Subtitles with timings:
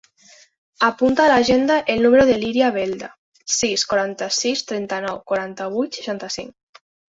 [0.85, 3.11] Apunta a l'agenda el número de l'Iria Belda:
[3.59, 6.85] sis, quaranta-sis, trenta-nou, quaranta-vuit, seixanta-cinc.